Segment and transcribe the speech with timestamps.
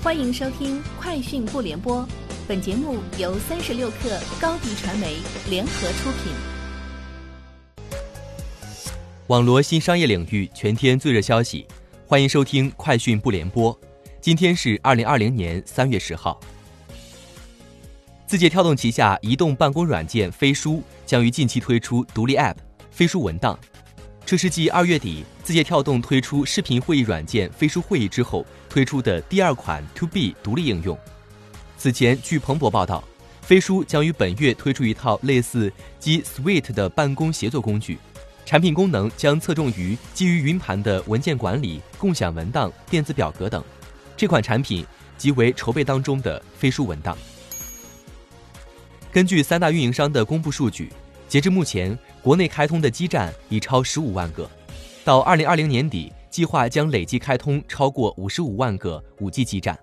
[0.00, 2.02] 欢迎收听《快讯不联播》，
[2.46, 5.16] 本节目由三十六克高低传媒
[5.50, 6.32] 联合出品。
[9.26, 11.66] 网罗新商业领域全天最热消息，
[12.06, 13.74] 欢迎收听《快讯不联播》。
[14.20, 16.38] 今天是二零二零年三月十号。
[18.24, 22.54] 字节跳动旗下移动办公软件飞书将于近期推出独立 App
[22.92, 23.58] 飞书文档。
[24.28, 30.98] 这是继二月底字节跳动推出视频会议软件飞书会议之后推出的第二款 To B 独立应用。
[31.78, 33.02] 此前，据彭博报道，
[33.40, 37.96] 飞书将于本月推出一套类似 G Suite 的办公协作工具，
[38.44, 43.64] 产品功能将侧重于基于云盘的文件管理、共享文档、电子表格等。
[44.14, 44.84] 这款产品
[45.16, 47.16] 即为筹备当中的飞书文档。
[49.10, 50.92] 根据三大运营商的公布数据。
[51.28, 54.48] 截至目前，国内开通的基站已超十五万个，
[55.04, 59.78] 到二零二零年底，计划将累计开通超过五十五万个五 G 基站。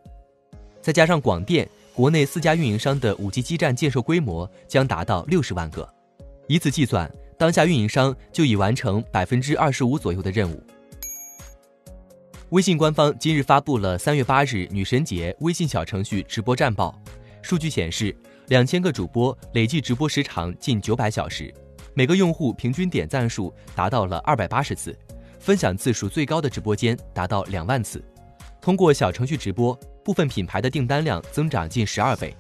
[0.81, 5.87] 再加上广电，国内四家运营商的五 G 基站建设规模将达到六十万个。
[6.47, 10.63] 以此计算，当下运营商就已完成百分之二十五左右的任务。
[12.49, 16.99] 微信官方今日发布了三月八日女神节微信小程序直播战报，
[17.43, 18.15] 数据显示。
[18.47, 21.51] 两千个主播累计直播时长近九百小时，
[21.95, 24.95] 每个用户平均点赞数达到了二百八十次，
[25.39, 28.03] 分享次数最高的直播间达到两万次。
[28.61, 29.73] 通过小程序直播，
[30.03, 32.35] 部分品牌的订单量增长近十二倍，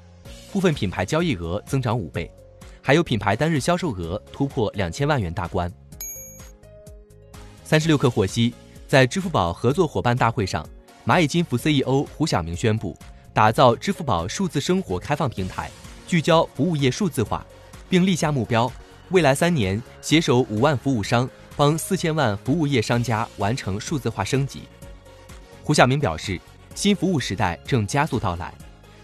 [0.51, 2.31] 部分品牌交易额增长五倍，
[2.83, 5.71] 还有品牌单日销售额突破两千万元大关。
[7.63, 8.53] 三十六氪获悉，
[8.87, 10.63] 在支付宝合作伙伴大会上，
[11.03, 12.95] 蚂蚁金服 CEO 胡晓明宣布，
[13.33, 15.71] 打造支付宝数字生活开放平台。
[16.07, 17.45] 聚焦服务业数字化，
[17.89, 18.71] 并立下目标，
[19.09, 24.63] 未来三年携手五万服务商，帮四千万服务业商家完成数字化升级。
[25.63, 26.39] 胡晓明表示，
[26.75, 28.53] 新服务时代正加速到来，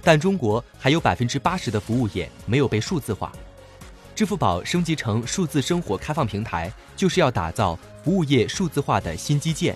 [0.03, 3.31] 但中国还有百分之八十的服务业没有被数字化。
[4.13, 9.75] 支付宝升级成数字生活开放平台，就是要打造服务业数字化的新基建。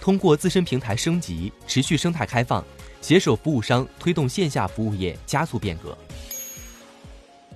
[0.00, 2.62] 通过自身平台升级、持续生态开放，
[3.00, 5.96] 携手服务商推动线下服务业加速变革。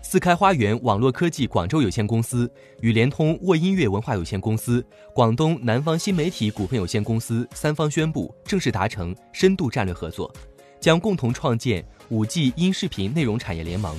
[0.00, 2.50] 四开花园网络科技广州有限公司
[2.80, 10.32] 与联通沃音乐文化有限公司、广东南方新媒体股份有限公司三方宣布正式达成深度战略合作，
[10.80, 13.96] 将共同创建五 G 音视频内容产业联盟。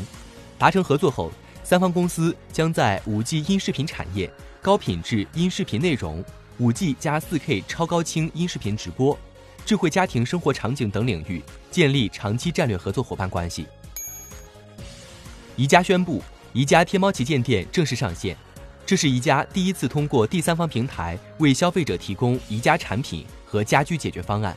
[0.57, 1.31] 达成合作后，
[1.63, 4.31] 三方公司将在五 G 音视频产业、
[4.61, 6.23] 高品质音视频内容、
[6.57, 9.17] 五 G 加四 K 超高清音视频直播、
[9.65, 13.67] 智慧家庭生活场景等领域建立长期战略合作伙伴关系。
[15.59, 18.33] 宜家宣布，宜家天猫旗舰店正式上线。
[18.85, 24.55] 这是宜家第一次通过第三方平台为消费者提供宜家产品和家居解决方案。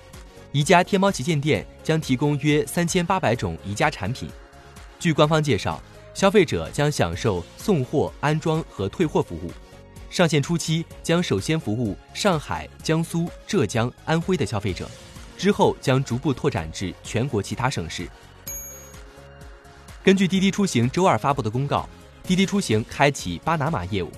[0.53, 4.31] 宜家天猫旗舰店将提供约三千八百种宜家产品。
[5.01, 5.83] 据官方介绍，
[6.15, 9.51] 消费者将享受送货、安装和退货服务。
[10.09, 14.89] 上线初期将首先服务上海、江苏、浙江、安徽的消费者，
[15.37, 18.09] 之后将逐步拓展至全国其他省市。
[20.05, 21.89] 根据滴滴出行周二发布的公告，
[22.25, 24.11] 滴滴出行开启巴拿马业务，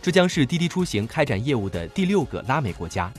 [0.00, 3.12] 这将是滴滴出行开展业务的第六个拉美国家。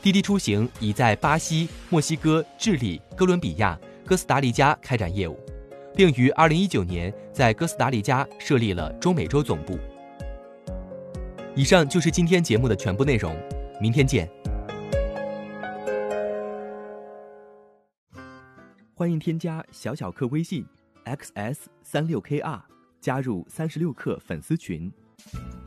[0.00, 5.38] 滴滴出行已在巴西、墨西哥、智利、哥伦比亚、哥斯达黎加开展业务，
[5.94, 9.78] 并于二零一九年在哥斯达黎加设立了中美洲总部。
[11.54, 13.36] 以上就是今天节目的全部内容，
[13.78, 14.26] 明天见。
[18.94, 20.64] 欢迎添加小小客微信。
[21.04, 22.60] Xs 三六 kr
[23.00, 24.92] 加入三十六氪粉丝群。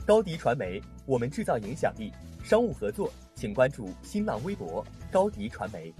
[0.05, 2.11] 高迪传媒，我们制造影响力。
[2.43, 5.93] 商务合作，请关注新浪微博高迪传媒。